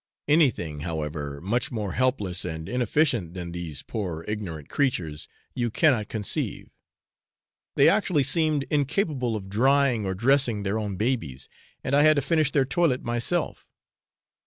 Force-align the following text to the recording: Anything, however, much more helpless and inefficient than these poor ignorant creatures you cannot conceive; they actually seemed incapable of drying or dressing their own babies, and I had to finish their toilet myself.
Anything, 0.27 0.79
however, 0.79 1.39
much 1.41 1.71
more 1.71 1.91
helpless 1.91 2.43
and 2.43 2.67
inefficient 2.67 3.35
than 3.35 3.51
these 3.51 3.83
poor 3.83 4.25
ignorant 4.27 4.67
creatures 4.67 5.27
you 5.53 5.69
cannot 5.69 6.09
conceive; 6.09 6.71
they 7.75 7.87
actually 7.87 8.23
seemed 8.23 8.65
incapable 8.71 9.35
of 9.35 9.47
drying 9.47 10.07
or 10.07 10.15
dressing 10.15 10.63
their 10.63 10.79
own 10.79 10.95
babies, 10.95 11.49
and 11.83 11.95
I 11.95 12.01
had 12.01 12.15
to 12.15 12.21
finish 12.23 12.49
their 12.49 12.65
toilet 12.65 13.03
myself. 13.03 13.67